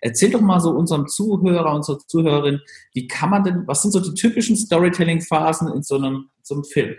[0.00, 2.60] Erzähl doch mal so unserem Zuhörer, unserer Zuhörerin,
[2.94, 6.64] wie kann man denn, was sind so die typischen Storytelling-Phasen in so einem, so einem
[6.64, 6.94] Film?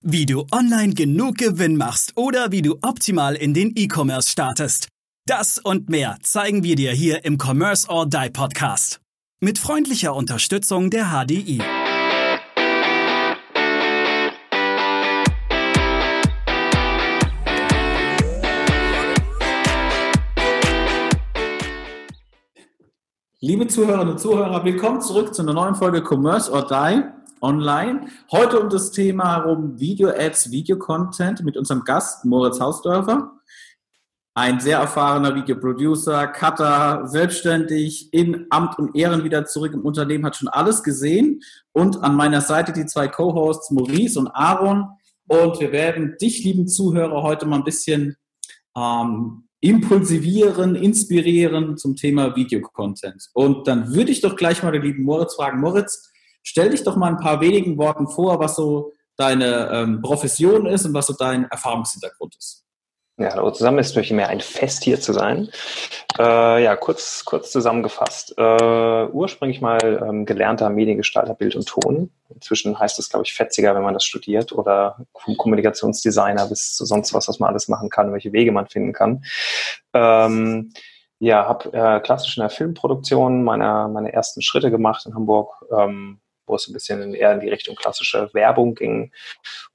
[0.00, 4.88] Wie du online genug Gewinn machst oder wie du optimal in den E-Commerce startest.
[5.26, 9.00] Das und mehr zeigen wir dir hier im Commerce or Die Podcast.
[9.40, 11.62] Mit freundlicher Unterstützung der HDI.
[23.46, 27.02] Liebe Zuhörerinnen und Zuhörer, willkommen zurück zu einer neuen Folge Commerce or Die
[27.42, 28.08] online.
[28.32, 33.32] Heute um das Thema rum Video Ads, Video Content mit unserem Gast Moritz Hausdörfer.
[34.32, 40.36] Ein sehr erfahrener Videoproducer, Cutter, selbstständig, in Amt und Ehren wieder zurück im Unternehmen, hat
[40.36, 41.42] schon alles gesehen.
[41.72, 44.88] Und an meiner Seite die zwei Co-Hosts Maurice und Aaron.
[45.26, 48.16] Und wir werden dich, lieben Zuhörer, heute mal ein bisschen
[48.74, 53.30] ähm, impulsivieren, inspirieren zum Thema Videocontent.
[53.32, 56.12] Und dann würde ich doch gleich mal den lieben Moritz fragen, Moritz,
[56.42, 60.84] stell dich doch mal ein paar wenigen Worten vor, was so deine ähm, Profession ist
[60.84, 62.63] und was so dein Erfahrungshintergrund ist.
[63.16, 63.78] Ja, hallo zusammen.
[63.78, 65.48] Es ist natürlich mehr ein Fest hier zu sein.
[66.18, 68.34] Äh, ja, kurz, kurz zusammengefasst.
[68.36, 72.10] Äh, ursprünglich mal ähm, gelernter Mediengestalter Bild und Ton.
[72.34, 76.84] Inzwischen heißt es, glaube ich, fetziger, wenn man das studiert oder vom Kommunikationsdesigner bis zu
[76.86, 79.24] sonst was, was man alles machen kann, welche Wege man finden kann.
[79.92, 80.72] Ähm,
[81.20, 86.20] ja, habe äh, klassisch in der Filmproduktion meine, meine ersten Schritte gemacht in Hamburg, ähm,
[86.48, 89.12] wo es ein bisschen eher in die Richtung klassische Werbung ging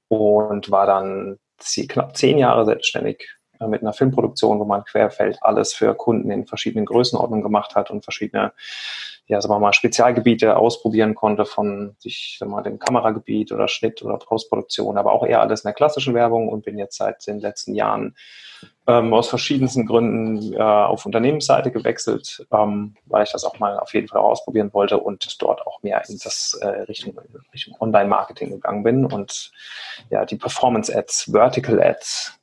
[0.08, 1.38] und war dann
[1.86, 3.28] knapp zehn Jahre selbstständig
[3.68, 8.04] mit einer Filmproduktion, wo man querfeld alles für Kunden in verschiedenen Größenordnungen gemacht hat und
[8.04, 8.52] verschiedene,
[9.26, 13.68] ja, sagen wir mal, Spezialgebiete ausprobieren konnte von sich, sagen wir mal, dem Kameragebiet oder
[13.68, 17.26] Schnitt oder Postproduktion, aber auch eher alles in der klassischen Werbung und bin jetzt seit
[17.26, 18.14] den letzten Jahren
[18.86, 23.94] ähm, aus verschiedensten Gründen äh, auf Unternehmensseite gewechselt, ähm, weil ich das auch mal auf
[23.94, 27.18] jeden Fall ausprobieren wollte und dort auch mehr in das äh, Richtung,
[27.52, 29.52] Richtung Online-Marketing gegangen bin und
[30.10, 32.39] ja, die Performance-Ads, Vertical-Ads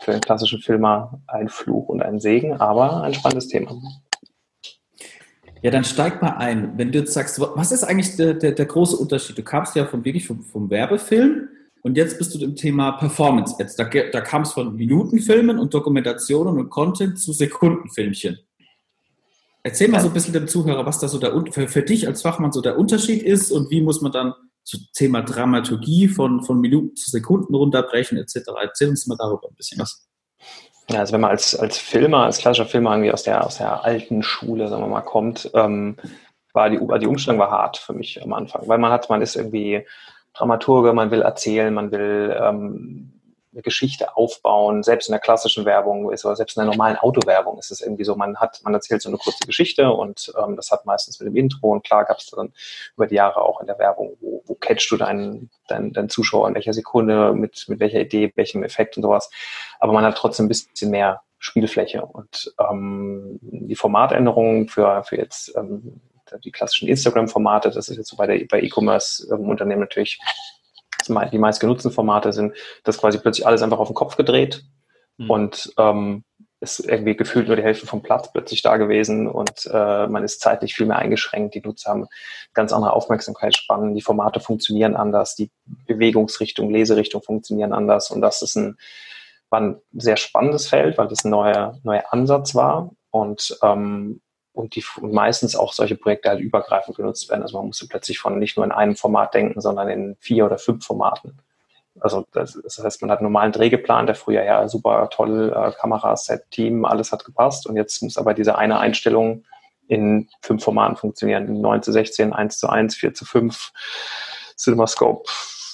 [0.00, 3.76] für den klassischen Filmer ein Fluch und ein Segen, aber ein spannendes Thema.
[5.62, 6.78] Ja, dann steig mal ein.
[6.78, 9.36] Wenn du jetzt sagst, was ist eigentlich der, der, der große Unterschied?
[9.36, 11.48] Du kamst ja vom, wirklich vom, vom Werbefilm
[11.82, 13.76] und jetzt bist du im Thema Performance Ads.
[13.76, 18.38] Da, da kam es von Minutenfilmen und Dokumentationen und Content zu Sekundenfilmchen.
[19.64, 22.22] Erzähl mal so ein bisschen dem Zuhörer, was da so der, für, für dich als
[22.22, 24.34] Fachmann so der Unterschied ist und wie muss man dann
[24.68, 28.50] zum Thema Dramaturgie von, von Minuten zu Sekunden runterbrechen etc.
[28.60, 30.06] Erzähl uns mal darüber ein bisschen was.
[30.90, 33.82] Ja, also wenn man als, als Filmer, als klassischer Filmer irgendwie aus der, aus der
[33.84, 35.96] alten Schule, sagen wir mal, kommt, ähm,
[36.52, 39.36] war die, die Umstellung war hart für mich am Anfang, weil man hat, man ist
[39.36, 39.86] irgendwie
[40.34, 43.17] Dramaturge, man will erzählen, man will ähm,
[43.58, 47.58] eine Geschichte aufbauen, selbst in der klassischen Werbung ist oder selbst in der normalen Autowerbung
[47.58, 50.70] ist es irgendwie so, man hat, man erzählt so eine kurze Geschichte und ähm, das
[50.70, 52.52] hat meistens mit dem Intro und klar gab es dann
[52.94, 56.46] über die Jahre auch in der Werbung, wo, wo catchst du deinen, deinen, deinen Zuschauer
[56.46, 59.28] in welcher Sekunde, mit, mit welcher Idee, welchem Effekt und sowas.
[59.80, 65.56] Aber man hat trotzdem ein bisschen mehr Spielfläche und ähm, die Formatänderungen für, für jetzt
[65.56, 66.00] ähm,
[66.44, 70.20] die klassischen Instagram-Formate, das ist jetzt so bei der bei E-Commerce-Unternehmen natürlich
[71.08, 72.54] die meistgenutzten Formate sind,
[72.84, 74.64] dass quasi plötzlich alles einfach auf den Kopf gedreht
[75.16, 75.30] mhm.
[75.30, 76.24] und ähm,
[76.60, 80.40] ist irgendwie gefühlt nur die Hälfte vom Platz plötzlich da gewesen und äh, man ist
[80.40, 81.54] zeitlich viel mehr eingeschränkt.
[81.54, 82.06] Die Nutzer haben
[82.52, 85.50] ganz andere Aufmerksamkeitsspannen, die Formate funktionieren anders, die
[85.86, 88.76] Bewegungsrichtung, Leserichtung funktionieren anders und das ist ein,
[89.50, 94.20] war ein sehr spannendes Feld, weil das ein neuer, neuer Ansatz war und ähm,
[94.58, 97.42] und die meistens auch solche Projekte halt übergreifend genutzt werden.
[97.42, 100.58] Also man musste plötzlich von nicht nur in einem Format denken, sondern in vier oder
[100.58, 101.38] fünf Formaten.
[102.00, 105.52] Also das, das heißt, man hat einen normalen Dreh geplant, der früher ja super toll,
[105.54, 109.44] äh, Kamera, Set, Team, alles hat gepasst und jetzt muss aber diese eine Einstellung
[109.86, 111.60] in fünf Formaten funktionieren.
[111.60, 113.72] 9 zu 16, 1 zu 1, 4 zu 5,
[114.56, 115.28] CinemaScope,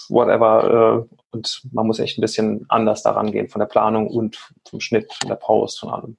[0.08, 1.06] whatever.
[1.10, 4.80] Äh, und man muss echt ein bisschen anders daran gehen von der Planung und vom
[4.80, 6.16] Schnitt, von der Post, von allem.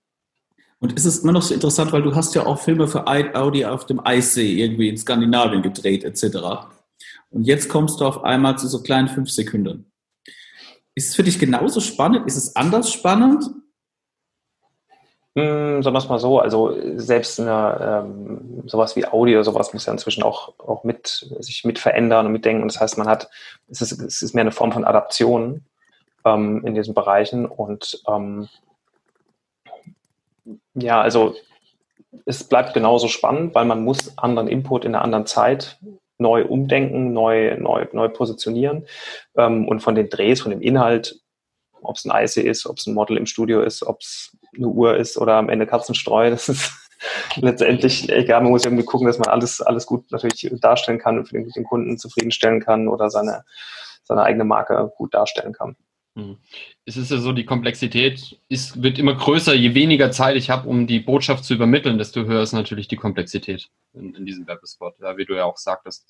[0.79, 3.65] Und ist es immer noch so interessant, weil du hast ja auch Filme für Audi
[3.65, 6.67] auf dem Eissee irgendwie in Skandinavien gedreht etc.
[7.29, 9.91] Und jetzt kommst du auf einmal zu so kleinen fünf Sekunden.
[10.93, 12.27] Ist es für dich genauso spannend?
[12.27, 13.43] Ist es anders spannend?
[15.37, 19.85] Hm, sagen wir es mal so, also selbst eine, ähm, sowas wie Audio, sowas muss
[19.85, 22.61] ja inzwischen auch, auch mit, sich mit verändern und mitdenken.
[22.61, 23.29] Und das heißt, man hat,
[23.67, 25.65] es ist, es ist mehr eine Form von Adaption
[26.23, 28.47] ähm, in diesen Bereichen und ähm,
[30.75, 31.35] ja, also
[32.25, 35.79] es bleibt genauso spannend, weil man muss anderen Input in einer anderen Zeit
[36.17, 38.85] neu umdenken, neu, neu, neu positionieren.
[39.35, 41.19] Ähm, und von den Drehs, von dem Inhalt,
[41.81, 44.67] ob es ein IC ist, ob es ein Model im Studio ist, ob es eine
[44.67, 46.71] Uhr ist oder am Ende Katzenstreu, das ist
[47.35, 51.27] letztendlich egal, man muss irgendwie gucken, dass man alles, alles gut natürlich darstellen kann und
[51.27, 53.43] für den, den Kunden zufriedenstellen kann oder seine,
[54.03, 55.75] seine eigene Marke gut darstellen kann.
[56.17, 56.37] Hm.
[56.85, 60.69] Es ist ja so, die Komplexität ist, wird immer größer, je weniger Zeit ich habe,
[60.69, 64.95] um die Botschaft zu übermitteln, desto höher ist natürlich die Komplexität in, in diesem Werbespot,
[65.01, 66.07] ja, wie du ja auch sagtest.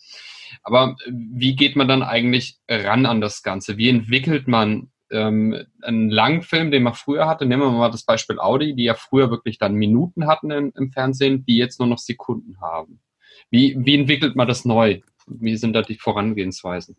[0.61, 3.77] Aber wie geht man dann eigentlich ran an das Ganze?
[3.77, 7.47] Wie entwickelt man ähm, einen Langfilm, den man früher hatte?
[7.47, 10.91] Nehmen wir mal das Beispiel Audi, die ja früher wirklich dann Minuten hatten in, im
[10.91, 13.01] Fernsehen, die jetzt nur noch Sekunden haben.
[13.49, 15.01] Wie, wie entwickelt man das neu?
[15.25, 16.95] Wie sind da die Vorangehensweisen?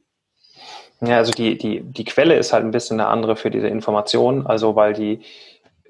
[1.01, 4.47] Ja, also die, die, die Quelle ist halt ein bisschen eine andere für diese Information.
[4.47, 5.21] Also weil die,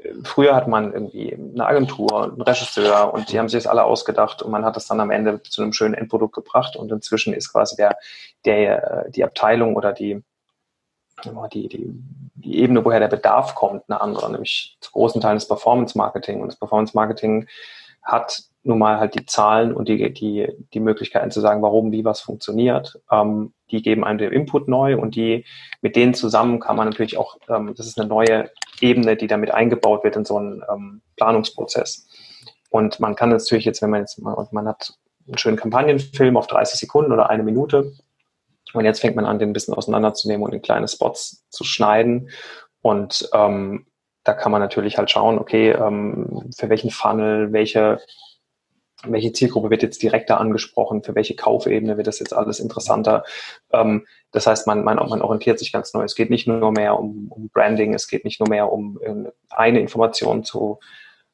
[0.02, 3.84] äh, früher hat man irgendwie eine Agentur, einen Regisseur und die haben sich das alle
[3.84, 7.34] ausgedacht und man hat das dann am Ende zu einem schönen Endprodukt gebracht und inzwischen
[7.34, 7.96] ist quasi der,
[8.44, 10.22] der, die Abteilung oder die,
[11.52, 11.94] die, die,
[12.34, 16.40] die Ebene, woher der Bedarf kommt, eine andere, nämlich zu großen Teilen das Performance Marketing.
[16.40, 17.46] Und das Performance Marketing
[18.02, 22.04] hat nun mal halt die Zahlen und die, die, die Möglichkeiten zu sagen, warum, wie
[22.04, 23.00] was funktioniert.
[23.10, 25.44] Ähm, die geben einem den Input neu und die
[25.82, 29.52] mit denen zusammen kann man natürlich auch, ähm, das ist eine neue Ebene, die damit
[29.52, 32.08] eingebaut wird in so einen ähm, Planungsprozess.
[32.70, 34.94] Und man kann natürlich jetzt, wenn man jetzt mal, man hat
[35.26, 37.92] einen schönen Kampagnenfilm auf 30 Sekunden oder eine Minute
[38.72, 42.30] und jetzt fängt man an, den ein bisschen auseinanderzunehmen und in kleine Spots zu schneiden
[42.82, 43.86] und ähm,
[44.26, 48.00] da kann man natürlich halt schauen, okay, ähm, für welchen Funnel, welche
[49.12, 53.24] welche Zielgruppe wird jetzt direkter angesprochen, für welche Kaufebene wird das jetzt alles interessanter.
[53.72, 56.04] Ähm, das heißt, man, man, man orientiert sich ganz neu.
[56.04, 58.98] Es geht nicht nur mehr um, um Branding, es geht nicht nur mehr um
[59.50, 60.78] eine Information zu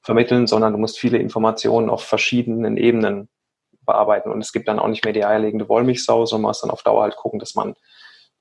[0.02, 3.28] vermitteln, sondern du musst viele Informationen auf verschiedenen Ebenen
[3.84, 4.30] bearbeiten.
[4.30, 6.82] Und es gibt dann auch nicht mehr die eierlegende Wollmilchsau, sondern man muss dann auf
[6.82, 7.74] Dauer halt gucken, dass man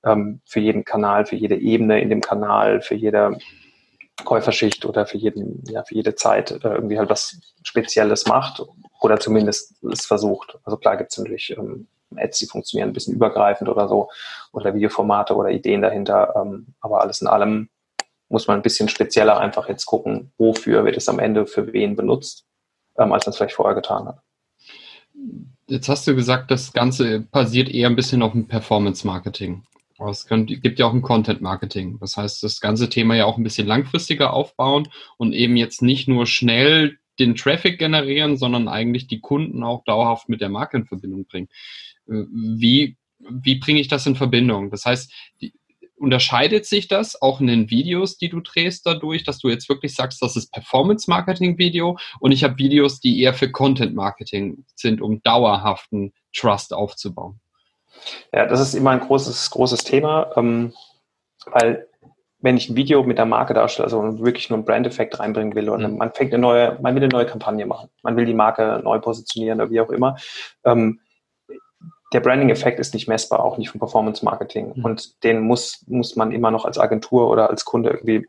[0.06, 3.38] ähm, für jeden Kanal, für jede Ebene in dem Kanal, für jede
[4.24, 8.64] Käuferschicht oder für jeden, ja, für jede Zeit äh, irgendwie halt was Spezielles macht
[9.02, 10.58] oder zumindest es versucht.
[10.64, 14.10] Also klar gibt es natürlich ähm, Ads, die funktionieren ein bisschen übergreifend oder so
[14.52, 16.34] oder Videoformate oder Ideen dahinter.
[16.36, 17.70] Ähm, aber alles in allem
[18.30, 21.96] muss man ein bisschen spezieller einfach jetzt gucken, wofür wird es am Ende für wen
[21.96, 22.46] benutzt,
[22.98, 24.20] ähm, als man es vielleicht vorher getan hat.
[25.68, 29.64] Jetzt hast du gesagt, das Ganze basiert eher ein bisschen auf dem Performance-Marketing.
[30.10, 32.00] Es gibt ja auch ein Content-Marketing.
[32.00, 34.88] Das heißt, das ganze Thema ja auch ein bisschen langfristiger aufbauen
[35.18, 40.30] und eben jetzt nicht nur schnell den Traffic generieren, sondern eigentlich die Kunden auch dauerhaft
[40.30, 41.50] mit der Marke in Verbindung bringen.
[42.08, 44.72] Äh, wie, wie bringe ich das in Verbindung?
[44.72, 45.54] Das heißt, die,
[46.02, 49.94] unterscheidet sich das auch in den Videos, die du drehst dadurch, dass du jetzt wirklich
[49.94, 56.14] sagst, das ist Performance-Marketing-Video und ich habe Videos, die eher für Content-Marketing sind, um dauerhaften
[56.34, 57.40] Trust aufzubauen?
[58.32, 60.74] Ja, das ist immer ein großes, großes Thema, ähm,
[61.46, 61.88] weil
[62.40, 65.70] wenn ich ein Video mit der Marke darstelle, also wirklich nur einen Brand-Effekt reinbringen will,
[65.70, 65.98] oder mhm.
[65.98, 69.00] man fängt eine neue, man will eine neue Kampagne machen, man will die Marke neu
[69.00, 70.18] positionieren oder wie auch immer,
[70.66, 71.00] ähm,
[72.14, 74.74] der Branding-Effekt ist nicht messbar, auch nicht vom Performance-Marketing.
[74.76, 74.86] Mhm.
[74.86, 78.28] Und den muss, muss man immer noch als Agentur oder als Kunde irgendwie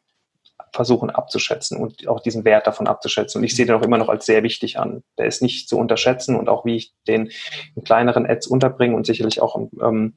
[0.73, 3.39] versuchen abzuschätzen und auch diesen Wert davon abzuschätzen.
[3.39, 5.03] Und ich sehe den auch immer noch als sehr wichtig an.
[5.19, 7.31] Der ist nicht zu unterschätzen und auch wie ich den
[7.77, 10.15] in kleineren Ads unterbringe und sicherlich auch ähm,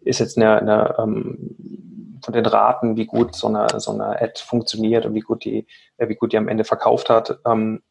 [0.00, 4.40] ist jetzt eine, eine ähm, von den Raten, wie gut so eine, so eine Ad
[4.44, 5.66] funktioniert und wie gut die,
[5.96, 7.38] äh, wie gut die am Ende verkauft hat.
[7.44, 7.82] Ähm,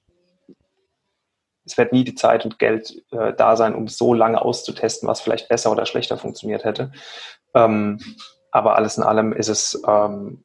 [1.65, 5.21] es wird nie die Zeit und Geld äh, da sein, um so lange auszutesten, was
[5.21, 6.91] vielleicht besser oder schlechter funktioniert hätte.
[7.53, 7.99] Ähm,
[8.51, 10.44] aber alles in allem ist es ähm,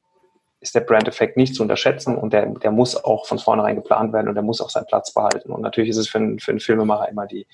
[0.61, 4.29] ist der Brand-Effekt nicht zu unterschätzen und der, der muss auch von vornherein geplant werden
[4.29, 5.51] und der muss auch seinen Platz behalten.
[5.53, 7.47] Und natürlich ist es für einen, für einen Filmemacher immer die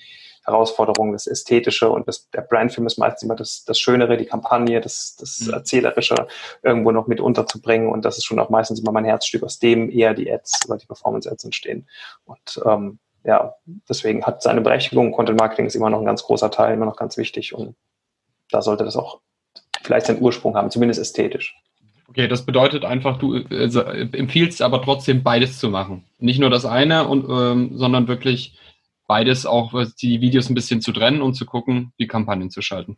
[0.45, 4.79] Herausforderung, das Ästhetische und das, der Brandfilm ist meistens immer das, das Schönere, die Kampagne,
[4.81, 5.53] das, das mhm.
[5.53, 6.15] Erzählerische
[6.63, 9.89] irgendwo noch mit unterzubringen und das ist schon auch meistens immer mein Herzstück, aus dem
[9.89, 11.87] eher die Ads oder die Performance-Ads entstehen.
[12.25, 13.55] Und ähm, ja,
[13.89, 15.11] deswegen hat seine Berechtigung.
[15.11, 17.75] Content Marketing ist immer noch ein ganz großer Teil, immer noch ganz wichtig und
[18.49, 19.19] da sollte das auch
[19.83, 21.55] vielleicht seinen Ursprung haben, zumindest ästhetisch.
[22.09, 26.05] Okay, das bedeutet einfach, du also, empfiehlst aber trotzdem beides zu machen.
[26.19, 28.57] Nicht nur das eine, und, ähm, sondern wirklich
[29.07, 32.97] beides auch die Videos ein bisschen zu trennen und zu gucken, die Kampagnen zu schalten.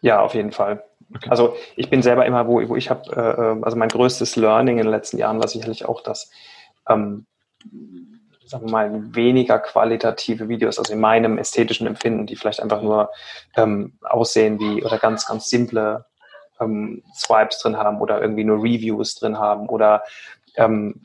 [0.00, 0.84] Ja, auf jeden Fall.
[1.14, 1.28] Okay.
[1.30, 4.78] Also ich bin selber immer, wo, wo ich habe, äh, ähm, also mein größtes Learning
[4.78, 6.30] in den letzten Jahren war sicherlich auch, dass
[6.88, 7.26] ähm,
[8.48, 13.10] sagen wir mal, weniger qualitative Videos, also in meinem ästhetischen Empfinden, die vielleicht einfach nur
[13.56, 16.06] ähm, aussehen wie oder ganz, ganz simple
[16.60, 20.02] ähm, Swipes drin haben oder irgendwie nur Reviews drin haben oder
[20.56, 21.00] ähm,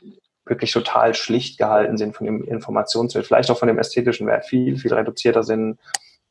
[0.46, 4.76] wirklich total schlicht gehalten sind von dem Informationswert, vielleicht auch von dem ästhetischen Wert viel,
[4.76, 5.78] viel reduzierter sind,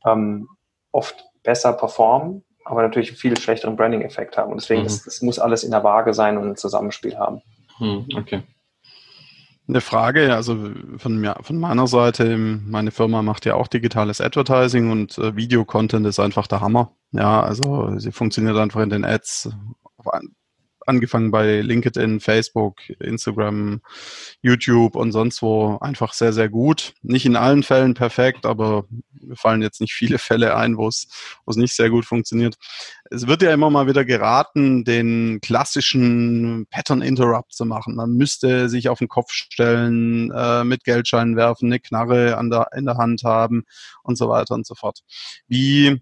[0.06, 0.48] ähm,
[0.92, 4.52] oft besser performen, aber natürlich einen viel schlechteren Branding-Effekt haben.
[4.52, 4.88] Und deswegen, mhm.
[4.88, 7.42] es, es muss alles in der Waage sein und ein Zusammenspiel haben.
[7.80, 8.44] Mhm, okay.
[9.68, 10.34] Eine Frage.
[10.36, 15.36] Also von, mir, von meiner Seite, meine Firma macht ja auch digitales Advertising und äh,
[15.36, 16.96] Video-Content ist einfach der Hammer.
[17.12, 19.50] Ja, also sie funktioniert einfach in den Ads
[20.86, 23.82] angefangen bei LinkedIn, Facebook, Instagram,
[24.42, 26.94] YouTube und sonst wo einfach sehr, sehr gut.
[27.02, 28.86] Nicht in allen Fällen perfekt, aber
[29.22, 31.08] mir fallen jetzt nicht viele Fälle ein, wo es,
[31.56, 32.56] nicht sehr gut funktioniert.
[33.10, 37.96] Es wird ja immer mal wieder geraten, den klassischen Pattern Interrupt zu machen.
[37.96, 42.70] Man müsste sich auf den Kopf stellen, äh, mit Geldscheinen werfen, eine Knarre an der,
[42.76, 43.66] in der Hand haben
[44.04, 45.02] und so weiter und so fort.
[45.48, 46.02] Wie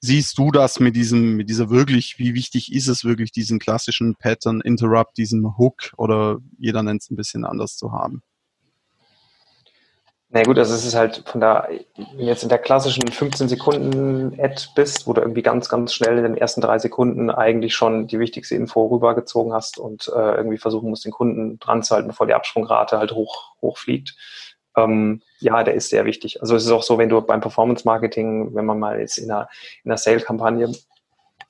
[0.00, 4.16] siehst du das mit diesem, mit dieser wirklich, wie wichtig ist es wirklich, diesen klassischen
[4.16, 8.22] Pattern Interrupt, diesen Hook oder jeder nennt es ein bisschen anders zu haben?
[10.32, 11.64] Na gut, also es ist halt von du
[12.16, 16.22] jetzt in der klassischen 15 Sekunden Ad bist, wo du irgendwie ganz, ganz schnell in
[16.22, 20.88] den ersten drei Sekunden eigentlich schon die wichtigste Info rübergezogen hast und äh, irgendwie versuchen
[20.88, 24.14] musst, den Kunden dran zu halten, bevor die Absprungrate halt hoch, hochfliegt,
[24.76, 26.40] ähm, ja, der ist sehr wichtig.
[26.40, 29.30] Also es ist auch so, wenn du beim Performance Marketing, wenn man mal jetzt in
[29.30, 29.48] einer,
[29.84, 30.72] in einer Sale-Kampagne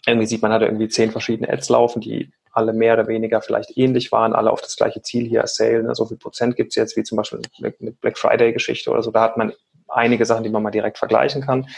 [0.06, 3.76] irgendwie sieht, man hat irgendwie zehn verschiedene Ads laufen, die alle mehr oder weniger vielleicht
[3.76, 5.82] ähnlich waren, alle auf das gleiche Ziel hier Sale.
[5.82, 5.94] Ne?
[5.94, 9.10] So viel Prozent gibt's jetzt, wie zum Beispiel eine Black Friday-Geschichte oder so.
[9.10, 9.52] Da hat man
[9.88, 11.68] einige Sachen, die man mal direkt vergleichen kann.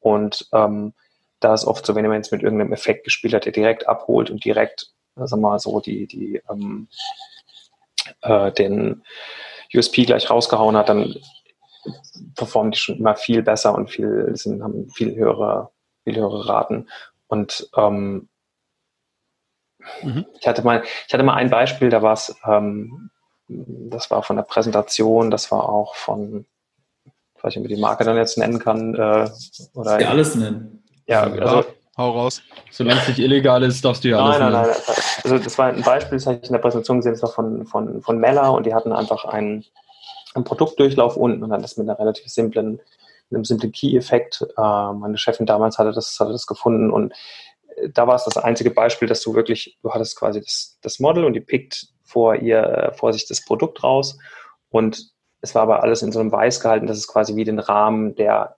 [0.00, 0.94] Und ähm,
[1.40, 4.30] da ist oft so, wenn man jetzt mit irgendeinem Effekt gespielt hat, der direkt abholt
[4.30, 6.88] und direkt, sagen wir mal so, die, die ähm,
[8.22, 9.02] äh, den
[9.74, 11.14] USP gleich rausgehauen hat, dann
[12.34, 15.70] performen die schon immer viel besser und viel, sind, haben viel höhere,
[16.04, 16.88] viel höhere Raten.
[17.28, 18.28] Und ähm,
[20.02, 20.26] mhm.
[20.40, 23.10] ich hatte mal, ich hatte mal ein Beispiel, da war es, ähm,
[23.48, 26.46] das war von der Präsentation, das war auch von,
[27.36, 29.30] ich weiß nicht, wie die Marke dann jetzt nennen kann, äh,
[29.74, 30.00] oder.
[30.00, 30.82] Ja, alles nennen.
[31.06, 31.64] Ja, also,
[31.98, 32.42] hau raus.
[32.70, 34.76] Solange es nicht illegal ist, darfst du ja alles Nein, nein, nein.
[35.24, 37.66] Also das war ein Beispiel, das habe ich in der Präsentation gesehen, das war von,
[37.66, 39.64] von, von Mella und die hatten einfach einen,
[40.34, 42.80] einen Produktdurchlauf unten und dann das mit einer relativ simplen,
[43.30, 44.46] einem simplen Key-Effekt.
[44.56, 47.12] Äh, meine Chefin damals hatte das, hatte das gefunden und
[47.76, 51.00] äh, da war es das einzige Beispiel, dass du wirklich, du hattest quasi das, das
[51.00, 54.16] Model und die pickt vor ihr, vor sich das Produkt raus
[54.70, 57.58] und es war aber alles in so einem Weiß gehalten, dass es quasi wie den
[57.58, 58.56] Rahmen der,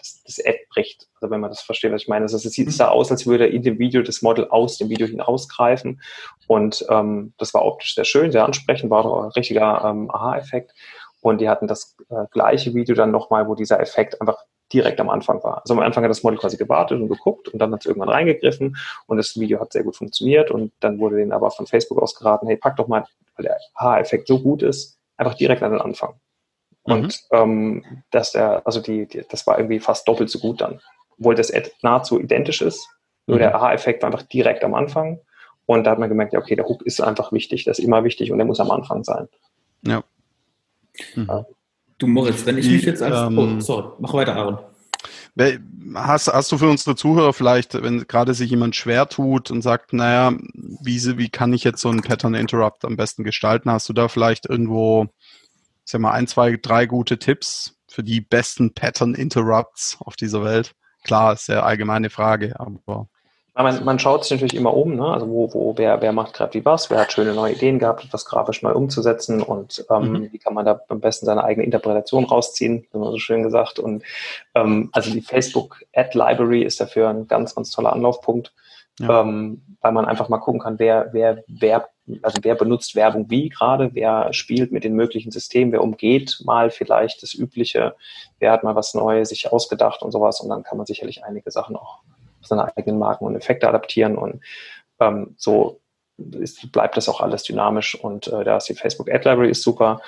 [0.00, 1.06] das, das Ad bricht.
[1.14, 2.22] Also wenn man das versteht, was ich meine.
[2.22, 5.06] Also es sieht da aus, als würde in dem Video das Model aus dem Video
[5.06, 6.00] hinausgreifen.
[6.46, 10.72] Und ähm, das war optisch sehr schön, sehr ansprechend, war auch ein richtiger ähm, Aha-Effekt.
[11.20, 14.38] Und die hatten das äh, gleiche Video dann nochmal, wo dieser Effekt einfach
[14.72, 15.60] direkt am Anfang war.
[15.62, 18.08] Also am Anfang hat das Model quasi gewartet und geguckt und dann hat es irgendwann
[18.08, 18.76] reingegriffen
[19.06, 22.14] und das Video hat sehr gut funktioniert und dann wurde denen aber von Facebook aus
[22.14, 23.04] geraten, hey, pack doch mal,
[23.36, 26.14] weil der Aha-Effekt so gut ist, einfach direkt an den Anfang.
[26.82, 27.38] Und mhm.
[27.38, 30.80] ähm, dass der, also die, die, das war irgendwie fast doppelt so gut dann.
[31.18, 32.88] Obwohl das Ad nahezu identisch ist,
[33.26, 33.40] nur mhm.
[33.40, 35.20] der Aha-Effekt war einfach direkt am Anfang.
[35.66, 38.02] Und da hat man gemerkt, ja, okay, der Hook ist einfach wichtig, der ist immer
[38.02, 39.28] wichtig und der muss am Anfang sein.
[39.86, 40.02] Ja.
[41.14, 41.44] Mhm.
[41.98, 43.30] Du Moritz, wenn ich mich jetzt als.
[43.30, 44.58] Ähm, oh, sorry, mach weiter, Aaron.
[45.94, 49.92] Hast, hast du für unsere Zuhörer vielleicht, wenn gerade sich jemand schwer tut und sagt,
[49.92, 53.70] naja, wie, wie kann ich jetzt so einen Pattern Interrupt am besten gestalten?
[53.70, 55.06] Hast du da vielleicht irgendwo
[55.90, 60.44] ich sag mal, ein, zwei, drei gute Tipps für die besten Pattern Interrupts auf dieser
[60.44, 60.76] Welt?
[61.02, 63.08] Klar, ist eine allgemeine Frage, aber.
[63.56, 65.04] Man, man schaut sich natürlich immer um, ne?
[65.04, 68.04] also wo, wo, wer, wer macht gerade wie was, wer hat schöne neue Ideen gehabt,
[68.04, 70.32] etwas grafisch neu umzusetzen und ähm, mhm.
[70.32, 73.80] wie kann man da am besten seine eigene Interpretation rausziehen, so schön gesagt.
[73.80, 74.04] Und
[74.54, 78.52] ähm, also die Facebook Ad Library ist dafür ein ganz, ganz toller Anlaufpunkt,
[79.00, 79.20] ja.
[79.20, 81.88] ähm, weil man einfach mal gucken kann, wer, wer, wer
[82.22, 86.70] also wer benutzt Werbung wie gerade, wer spielt mit den möglichen Systemen, wer umgeht mal
[86.70, 87.94] vielleicht das Übliche,
[88.38, 90.40] wer hat mal was Neues sich ausgedacht und sowas.
[90.40, 92.00] Und dann kann man sicherlich einige Sachen auch
[92.42, 94.16] seine eigenen Marken und Effekte adaptieren.
[94.16, 94.40] Und
[94.98, 95.80] ähm, so
[96.38, 97.94] ist, bleibt das auch alles dynamisch.
[97.94, 100.00] Und äh, da ist die Facebook Ad Library ist super.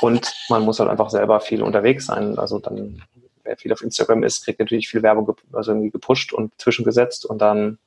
[0.00, 3.02] Und man muss halt einfach selber viel unterwegs sein, also dann
[3.44, 7.24] wer viel auf Instagram ist, kriegt natürlich viel Werbung also irgendwie gepusht und zwischengesetzt.
[7.26, 7.78] Und dann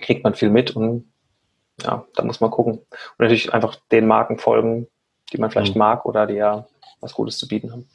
[0.00, 1.10] kriegt man viel mit und
[1.82, 2.74] ja, da muss man gucken.
[2.74, 4.88] Und natürlich einfach den Marken folgen,
[5.32, 5.80] die man vielleicht mhm.
[5.80, 6.66] mag oder die ja
[7.00, 7.88] was Gutes zu bieten haben.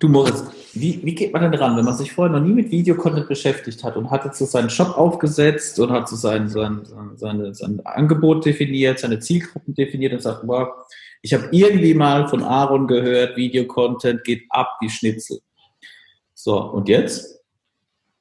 [0.00, 0.42] Du Moritz,
[0.72, 3.84] wie, wie geht man denn ran, wenn man sich vorher noch nie mit Videocontent beschäftigt
[3.84, 6.80] hat und hat jetzt so seinen Shop aufgesetzt und hat so sein, sein,
[7.14, 10.68] sein, sein Angebot definiert, seine Zielgruppen definiert und sagt, wow,
[11.22, 15.40] ich habe irgendwie mal von Aaron gehört, Videocontent geht ab wie Schnitzel.
[16.34, 17.40] So, und jetzt?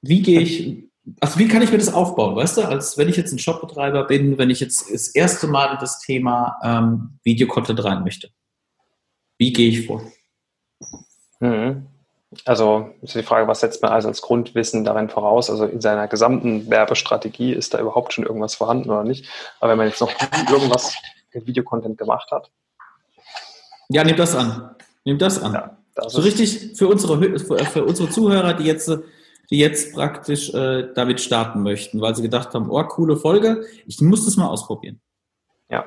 [0.01, 0.86] Wie gehe ich,
[1.19, 4.03] also wie kann ich mir das aufbauen, weißt du, als wenn ich jetzt ein Shopbetreiber
[4.05, 8.29] bin, wenn ich jetzt das erste Mal in das Thema ähm, Videocontent rein möchte.
[9.37, 10.01] Wie gehe ich vor?
[11.39, 11.87] Mhm.
[12.43, 15.49] Also ist die Frage, was setzt man also als Grundwissen darin voraus?
[15.49, 19.29] Also in seiner gesamten Werbestrategie ist da überhaupt schon irgendwas vorhanden oder nicht?
[19.59, 20.11] Aber wenn man jetzt noch
[20.51, 20.93] irgendwas
[21.33, 22.51] mit Videocontent gemacht hat,
[23.89, 24.75] Ja, nimm das an.
[25.05, 25.53] Nimm das an.
[25.53, 28.91] Ja, das so richtig für unsere, für, für, unsere Zuhörer, die jetzt,
[29.49, 34.01] die jetzt praktisch äh, damit starten möchten, weil sie gedacht haben, oh, coole Folge, ich
[34.01, 34.99] muss das mal ausprobieren.
[35.69, 35.85] Ja.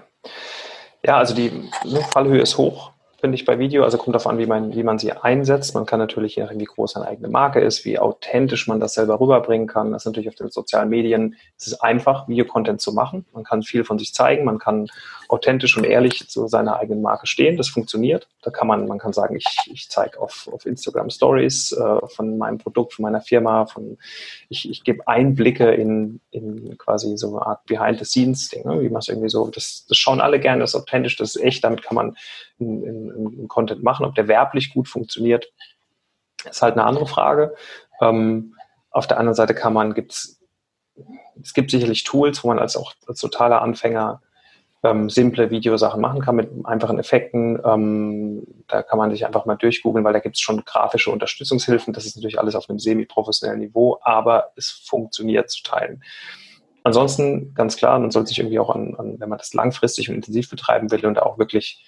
[1.04, 1.70] Ja, also die
[2.12, 3.84] Fallhöhe ist hoch finde ich, bei Video.
[3.84, 5.74] Also kommt darauf an, wie man, wie man sie einsetzt.
[5.74, 8.94] Man kann natürlich, je nachdem, wie groß seine eigene Marke ist, wie authentisch man das
[8.94, 9.92] selber rüberbringen kann.
[9.92, 11.36] Das ist natürlich auf den sozialen Medien.
[11.58, 13.26] Es ist einfach, Videocontent zu machen.
[13.32, 14.44] Man kann viel von sich zeigen.
[14.44, 14.88] Man kann
[15.30, 17.56] authentisch und ehrlich zu seiner eigenen Marke stehen.
[17.56, 18.28] Das funktioniert.
[18.42, 22.36] Da kann man, man kann sagen, ich, ich zeige auf, auf Instagram Stories äh, von
[22.36, 23.96] meinem Produkt, von meiner Firma, von,
[24.48, 28.80] ich, ich gebe Einblicke in, in quasi so eine Art Behind-the-Scenes-Ding, ne?
[28.80, 31.42] wie man es irgendwie so, das, das schauen alle gerne, das ist authentisch, das ist
[31.42, 32.16] echt, damit kann man
[32.58, 34.06] in, in, in Content machen.
[34.06, 35.52] Ob der werblich gut funktioniert,
[36.44, 37.54] ist halt eine andere Frage.
[38.00, 38.56] Ähm,
[38.90, 40.40] auf der anderen Seite kann man, gibt's,
[41.40, 44.20] es gibt sicherlich Tools, wo man als auch als totaler Anfänger
[44.82, 47.60] ähm, simple Videosachen machen kann mit einfachen Effekten.
[47.64, 51.92] Ähm, da kann man sich einfach mal durchgoogeln, weil da gibt es schon grafische Unterstützungshilfen.
[51.92, 56.02] Das ist natürlich alles auf einem semi-professionellen Niveau, aber es funktioniert zu teilen.
[56.82, 60.14] Ansonsten ganz klar, man sollte sich irgendwie auch an, an, wenn man das langfristig und
[60.14, 61.84] intensiv betreiben will und auch wirklich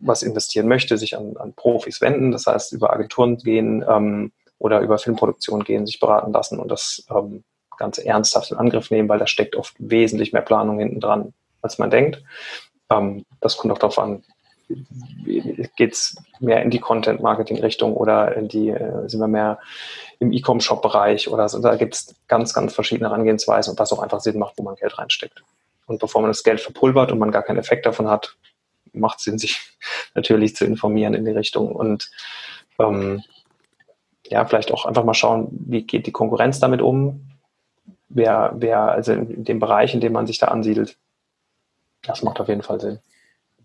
[0.00, 2.32] was investieren möchte, sich an, an Profis wenden.
[2.32, 7.06] Das heißt, über Agenturen gehen ähm, oder über Filmproduktion gehen, sich beraten lassen und das
[7.10, 7.44] ähm,
[7.76, 11.32] Ganze ernsthaft in Angriff nehmen, weil da steckt oft wesentlich mehr Planung hinten dran,
[11.64, 12.22] als man denkt.
[12.90, 14.22] Ähm, das kommt auch darauf an,
[15.76, 19.58] geht es mehr in die Content-Marketing-Richtung oder in die, äh, sind wir mehr
[20.20, 21.60] im E-Com-Shop-Bereich oder so.
[21.60, 24.76] Da gibt es ganz, ganz verschiedene Herangehensweisen und was auch einfach Sinn macht, wo man
[24.76, 25.42] Geld reinsteckt.
[25.86, 28.36] Und bevor man das Geld verpulvert und man gar keinen Effekt davon hat,
[28.92, 29.60] macht Sinn, sich
[30.14, 32.10] natürlich zu informieren in die Richtung und
[32.78, 33.22] ähm,
[34.26, 37.26] ja, vielleicht auch einfach mal schauen, wie geht die Konkurrenz damit um,
[38.08, 40.96] wer, wer, also in dem Bereich, in dem man sich da ansiedelt,
[42.06, 42.98] das macht auf jeden Fall Sinn.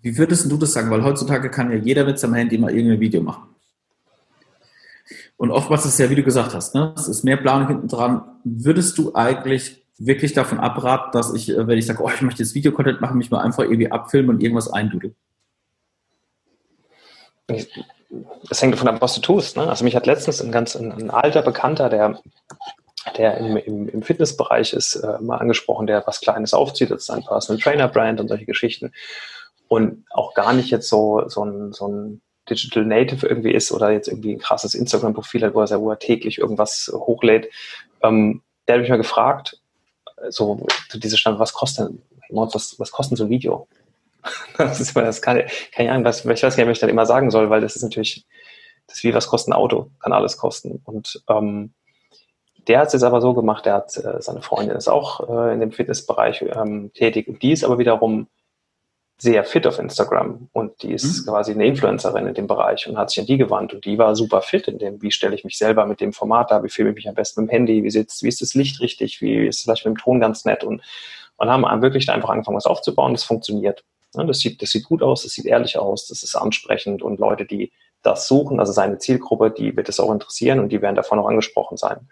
[0.01, 0.89] Wie würdest du das sagen?
[0.91, 3.43] Weil heutzutage kann ja jeder mit seinem Handy mal irgendein Video machen.
[5.37, 6.93] Und oftmals ist es ja, wie du gesagt hast, ne?
[6.97, 8.23] es ist mehr Planung hinten dran.
[8.43, 12.43] Würdest du eigentlich wirklich davon abraten, dass ich, äh, wenn ich sage, oh, ich möchte
[12.43, 15.13] jetzt Videocontent machen, mich mal einfach irgendwie abfilmen und irgendwas eindudel?
[17.47, 19.57] Das hängt davon ab, was du tust.
[19.57, 19.67] Ne?
[19.67, 22.19] Also mich hat letztens ein ganz ein, ein alter Bekannter, der
[23.17, 27.09] der im, im, im Fitnessbereich ist, äh, mal angesprochen, der was Kleines aufzieht, das ist
[27.09, 28.91] ein Personal Trainer Brand und solche Geschichten.
[29.67, 33.91] Und auch gar nicht jetzt so, so ein, so ein Digital Native irgendwie ist oder
[33.91, 37.49] jetzt irgendwie ein krasses Instagram-Profil hat, wo er, wo er täglich irgendwas hochlädt.
[38.01, 39.59] Ähm, der hat mich mal gefragt,
[40.29, 41.91] so diese Stand, was kostet
[42.29, 43.67] was, was kostet so ein Video?
[44.57, 47.05] das ist das kann, keine Ahnung, was, ich weiß gar nicht, was ich dann immer
[47.05, 48.25] sagen soll, weil das ist natürlich,
[48.87, 50.81] das ist wie was kostet ein Auto, kann alles kosten.
[50.83, 51.73] Und ähm,
[52.67, 55.53] der hat es jetzt aber so gemacht, der hat, äh, seine Freundin ist auch äh,
[55.53, 58.27] in dem Fitnessbereich ähm, tätig und die ist aber wiederum
[59.21, 61.31] sehr fit auf Instagram und die ist mhm.
[61.31, 64.15] quasi eine Influencerin in dem Bereich und hat sich an die gewandt und die war
[64.15, 66.91] super fit in dem, wie stelle ich mich selber mit dem Format da, wie filme
[66.91, 69.47] ich mich am besten mit dem Handy, wie sitzt, wie ist das Licht richtig, wie
[69.47, 70.81] ist es vielleicht mit dem Ton ganz nett und,
[71.35, 73.83] und haben wirklich einfach angefangen, was aufzubauen, das funktioniert.
[74.13, 77.45] Das sieht, das sieht gut aus, das sieht ehrlich aus, das ist ansprechend und Leute,
[77.45, 81.19] die das suchen, also seine Zielgruppe, die wird es auch interessieren und die werden davon
[81.19, 82.07] auch angesprochen sein.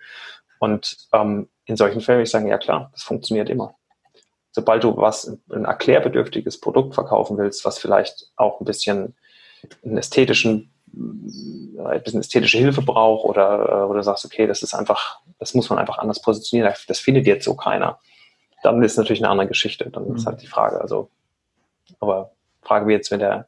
[0.60, 3.76] Und ähm, in solchen Fällen würde ich sagen, ja klar, das funktioniert immer.
[4.52, 9.16] Sobald du was, ein erklärbedürftiges Produkt verkaufen willst, was vielleicht auch ein bisschen
[9.84, 10.72] einen ästhetischen,
[11.78, 15.54] äh, ein bisschen ästhetische Hilfe braucht oder, äh, oder sagst, okay, das ist einfach, das
[15.54, 18.00] muss man einfach anders positionieren, das findet jetzt so keiner.
[18.64, 19.90] Dann ist natürlich eine andere Geschichte.
[19.90, 20.26] Dann ist mhm.
[20.28, 21.10] halt die Frage, also,
[22.00, 22.32] aber
[22.64, 23.48] Frage wie jetzt, wenn der,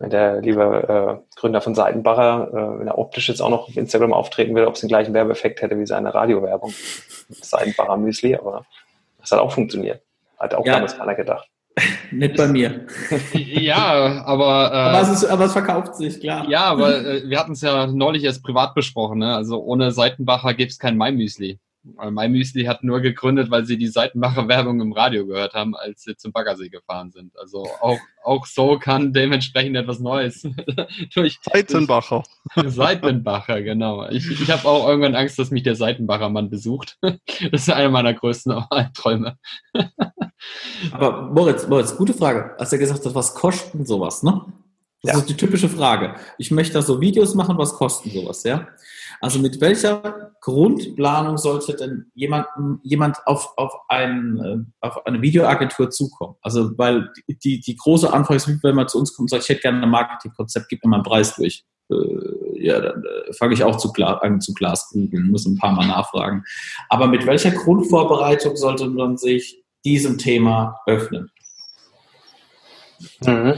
[0.00, 4.12] der liebe äh, Gründer von Seitenbacher, äh, wenn er optisch jetzt auch noch auf Instagram
[4.12, 6.72] auftreten will, ob es den gleichen Werbeeffekt hätte wie seine Radiowerbung.
[7.28, 8.66] Seitenbacher Müsli, aber
[9.20, 10.02] das hat auch funktioniert.
[10.38, 10.74] Hat auch ja.
[10.74, 11.48] damals keiner gedacht.
[12.10, 12.86] Nicht bei mir.
[13.32, 14.70] ja, aber.
[14.72, 16.48] Äh, aber, es ist, aber, es verkauft sich, klar.
[16.48, 19.18] Ja, aber äh, wir hatten es ja neulich erst privat besprochen.
[19.18, 19.34] Ne?
[19.34, 21.58] Also ohne Seitenbacher gäbe es kein Mai-Müsli.
[21.84, 26.02] Mein Müsli hat nur gegründet, weil sie die Seitenbacher Werbung im Radio gehört haben, als
[26.02, 27.38] sie zum Baggersee gefahren sind.
[27.38, 30.48] Also auch, auch so kann dementsprechend etwas Neues
[31.14, 31.38] durch.
[31.42, 32.22] Seitenbacher.
[32.64, 34.08] Seitenbacher, genau.
[34.08, 36.98] Ich, ich habe auch irgendwann Angst, dass mich der Seitenbacher Mann besucht.
[37.50, 39.36] Das ist einer meiner größten Albträume.
[40.92, 42.58] Aber Moritz, Moritz, gute Frage.
[42.58, 44.44] Als er gesagt hat, was kosten sowas, ne?
[45.02, 45.18] Das ja.
[45.18, 46.14] ist die typische Frage.
[46.38, 48.68] Ich möchte da so Videos machen, was kosten sowas, ja?
[49.24, 52.46] Also mit welcher Grundplanung sollte denn jemand,
[52.82, 56.34] jemand auf, auf, ein, äh, auf eine Videoagentur zukommen?
[56.42, 57.08] Also weil
[57.42, 59.82] die, die große Anfrage ist, wenn man zu uns kommt und sagt, ich hätte gerne
[59.82, 61.64] ein Marketingkonzept, gib mir mal einen Preis durch.
[61.90, 65.86] Äh, ja, dann äh, fange ich auch zu, an zu Glaskugeln, muss ein paar Mal
[65.86, 66.44] nachfragen.
[66.90, 71.30] Aber mit welcher Grundvorbereitung sollte man sich diesem Thema öffnen?
[73.22, 73.54] Mhm.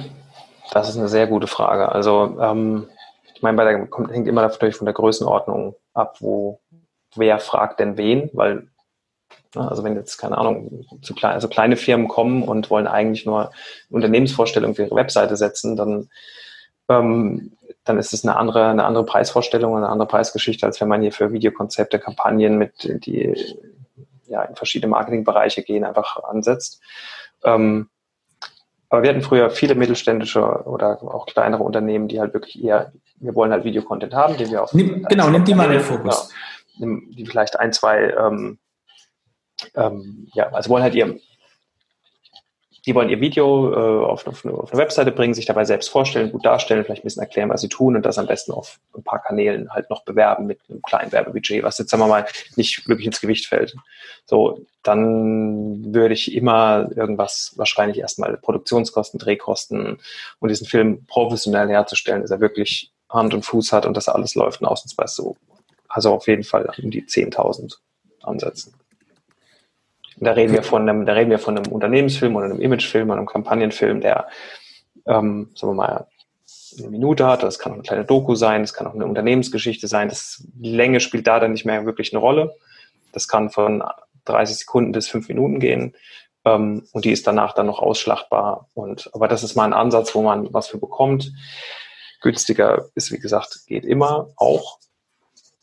[0.71, 1.91] Das ist eine sehr gute Frage.
[1.91, 2.87] Also, ähm,
[3.37, 6.59] ich meine, bei der, kommt, hängt immer natürlich von der Größenordnung ab, wo
[7.15, 8.69] wer fragt denn wen, weil,
[9.55, 13.27] ne, also wenn jetzt, keine Ahnung, zu klein, also kleine Firmen kommen und wollen eigentlich
[13.27, 13.51] nur
[13.91, 16.09] Unternehmensvorstellung für ihre Webseite setzen, dann,
[16.89, 17.53] ähm,
[17.85, 21.13] dann ist es eine andere, eine andere Preisvorstellung, eine andere Preisgeschichte, als wenn man hier
[21.13, 22.73] für Videokonzepte, Kampagnen mit,
[23.05, 23.35] die
[24.29, 26.81] ja in verschiedene Marketingbereiche gehen, einfach ansetzt.
[27.45, 27.91] Ähm,
[28.89, 33.35] aber wir hatten früher viele mittelständische oder auch kleinere Unternehmen, die halt wirklich eher, wir
[33.35, 34.73] wollen halt Videocontent haben, den wir auf.
[34.73, 36.33] Nimm, genau, nimm die mal in den Fokus.
[36.79, 38.59] Genau, die vielleicht ein, zwei, ähm,
[39.75, 41.19] ähm, ja, also wollen halt ihr,
[42.87, 45.89] die wollen ihr Video äh, auf, auf, eine, auf, eine, Webseite bringen, sich dabei selbst
[45.89, 48.79] vorstellen, gut darstellen, vielleicht ein bisschen erklären, was sie tun und das am besten auf
[48.97, 52.27] ein paar Kanälen halt noch bewerben mit einem kleinen Werbebudget, was jetzt sagen wir mal
[52.55, 53.75] nicht wirklich ins Gewicht fällt.
[54.25, 59.99] So, dann würde ich immer irgendwas wahrscheinlich erstmal Produktionskosten, Drehkosten
[60.39, 64.35] und diesen Film professionell herzustellen, dass er wirklich Hand und Fuß hat und dass alles
[64.35, 65.37] läuft und ausnahmsweise so.
[65.89, 67.77] Also auf jeden Fall um die 10.000
[68.23, 68.75] ansetzen.
[70.19, 73.19] Da reden wir von einem, da reden wir von einem Unternehmensfilm oder einem Imagefilm oder
[73.19, 74.29] einem Kampagnenfilm, der,
[75.07, 76.07] ähm, sagen wir mal,
[76.79, 77.43] eine Minute hat.
[77.43, 80.09] Das kann auch eine kleine Doku sein, das kann auch eine Unternehmensgeschichte sein.
[80.09, 82.57] Das, die Länge spielt da dann nicht mehr wirklich eine Rolle.
[83.13, 83.83] Das kann von
[84.25, 85.95] 30 Sekunden bis fünf Minuten gehen.
[86.45, 88.69] Ähm, und die ist danach dann noch ausschlachtbar.
[88.75, 91.33] Und, aber das ist mal ein Ansatz, wo man was für bekommt.
[92.21, 94.79] Günstiger ist, wie gesagt, geht immer auch.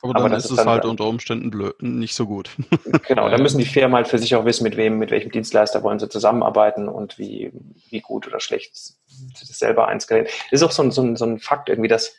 [0.01, 2.49] Aber dann aber ist es dann halt unter Umständen blöd, nicht so gut.
[3.07, 5.81] Genau, da müssen die Firmen halt für sich auch wissen, mit wem, mit welchem Dienstleister
[5.81, 7.51] wollen sie zusammenarbeiten und wie,
[7.89, 10.29] wie gut oder schlecht sie das selber einskalieren.
[10.51, 12.15] Das ist auch so ein, so, ein, so ein Fakt irgendwie, dass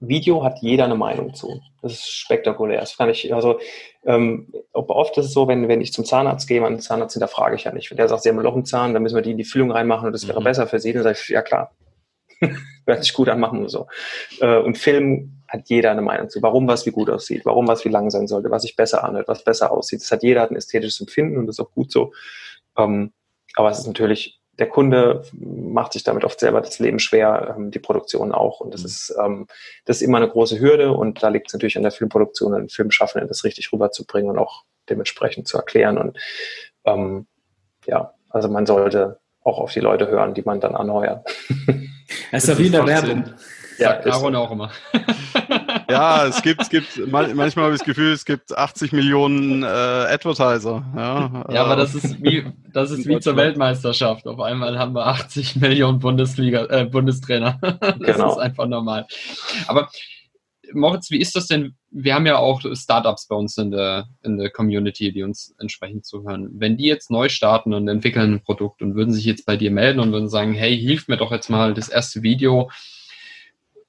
[0.00, 1.60] Video hat jeder eine Meinung zu.
[1.82, 2.80] Das ist spektakulär.
[2.80, 3.60] Das kann ich, also
[4.04, 7.64] ähm, oft ist es so, wenn, wenn ich zum Zahnarzt gehe, meinen Zahnarzt hinterfrage ich
[7.64, 7.90] ja nicht.
[7.90, 9.44] Wenn der sagt, sie haben ein Loch im Zahn, dann müssen wir die in die
[9.44, 10.44] Füllung reinmachen und das wäre mhm.
[10.44, 11.72] besser für sie, dann sage ich, ja klar.
[12.86, 13.86] Hört sich gut an, machen wir so.
[14.40, 17.84] Äh, und Film hat jeder eine Meinung zu, warum was wie gut aussieht, warum was
[17.84, 20.00] wie lang sein sollte, was sich besser anhört, was besser aussieht.
[20.00, 22.12] Das hat jeder hat ein ästhetisches Empfinden und das ist auch gut so.
[22.76, 23.12] Ähm,
[23.56, 27.70] aber es ist natürlich, der Kunde macht sich damit oft selber das Leben schwer, ähm,
[27.70, 28.60] die Produktion auch.
[28.60, 28.86] Und das mhm.
[28.86, 29.46] ist, ähm,
[29.84, 32.62] das ist immer eine große Hürde und da liegt es natürlich an der Filmproduktion, an
[32.62, 35.98] den Filmschaffenden, das richtig rüberzubringen und auch dementsprechend zu erklären.
[35.98, 36.18] Und
[37.86, 41.28] ja, also man sollte auch auf die Leute hören, die man dann anheuert.
[42.30, 43.24] Das ist ja wie in der Werbung.
[43.78, 44.70] Ja, Sagt Aaron auch immer.
[45.90, 49.66] ja, es gibt, es gibt, manchmal habe ich das Gefühl, es gibt 80 Millionen äh,
[49.66, 50.84] Advertiser.
[50.94, 54.26] Ja, ja aber das ist wie, das ist wie zur Weltmeisterschaft.
[54.26, 57.58] Auf einmal haben wir 80 Millionen Bundesliga, äh, Bundestrainer.
[57.80, 58.32] das genau.
[58.32, 59.06] ist einfach normal.
[59.66, 59.88] Aber
[60.72, 61.74] Moritz, wie ist das denn?
[61.90, 66.04] Wir haben ja auch Startups bei uns in der, in der Community, die uns entsprechend
[66.04, 66.48] zuhören.
[66.52, 69.70] Wenn die jetzt neu starten und entwickeln ein Produkt und würden sich jetzt bei dir
[69.70, 72.70] melden und würden sagen, hey, hilf mir doch jetzt mal das erste Video,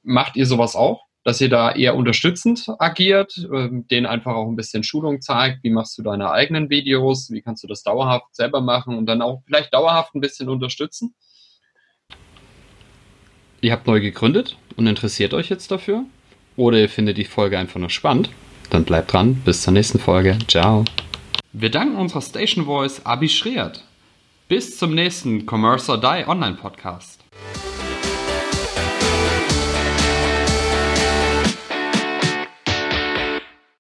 [0.04, 1.06] macht ihr sowas auch?
[1.24, 5.70] Dass ihr da eher unterstützend agiert, ähm, denen einfach auch ein bisschen Schulung zeigt, wie
[5.70, 9.44] machst du deine eigenen Videos, wie kannst du das dauerhaft selber machen und dann auch
[9.46, 11.14] vielleicht dauerhaft ein bisschen unterstützen?
[13.62, 16.06] Ihr habt neu gegründet und interessiert euch jetzt dafür?
[16.56, 18.30] Oder ihr findet die Folge einfach nur spannend?
[18.70, 20.38] Dann bleibt dran, bis zur nächsten Folge.
[20.48, 20.86] Ciao.
[21.54, 23.84] Wir danken unserer Station Voice Abi Schreert.
[24.48, 27.21] Bis zum nächsten Commerce or Die Online Podcast.